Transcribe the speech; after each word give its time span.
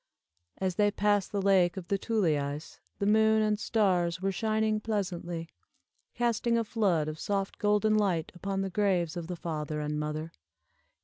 As 0.57 0.77
they 0.77 0.89
passed 0.89 1.31
the 1.31 1.43
Lake 1.43 1.77
of 1.77 1.87
the 1.87 1.99
Tuleis, 1.99 2.79
the 2.97 3.05
moon 3.05 3.43
and 3.43 3.59
stars 3.59 4.19
were 4.19 4.31
shining 4.31 4.79
pleasantly, 4.79 5.47
casting 6.15 6.57
a 6.57 6.63
flood 6.63 7.07
of 7.07 7.19
soft 7.19 7.59
golden 7.59 7.95
light 7.95 8.31
upon 8.33 8.61
the 8.61 8.71
graves 8.71 9.15
of 9.15 9.27
the 9.27 9.35
father 9.35 9.79
and 9.79 9.99
mother. 9.99 10.31